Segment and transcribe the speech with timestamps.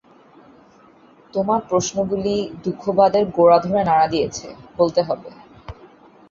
[1.33, 4.47] তোমার প্রশ্নগুলি দুঃখবাদের গোড়া ধরে নাড়া দিয়েছে,
[4.77, 5.29] বলতে হবে।